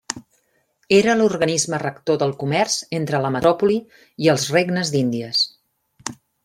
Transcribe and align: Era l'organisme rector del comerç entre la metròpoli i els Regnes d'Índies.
Era 0.99 1.15
l'organisme 1.19 1.81
rector 1.83 2.19
del 2.23 2.33
comerç 2.45 2.79
entre 3.01 3.23
la 3.27 3.33
metròpoli 3.39 3.79
i 4.27 4.35
els 4.35 4.51
Regnes 4.59 4.95
d'Índies. 4.97 5.49